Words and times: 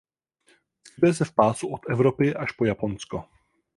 Vyskytuje 0.87 1.13
se 1.13 1.25
v 1.25 1.31
pásu 1.35 1.67
od 1.67 1.79
Evropy 1.89 2.35
až 2.35 2.51
po 2.51 2.65
Japonsko. 2.65 3.23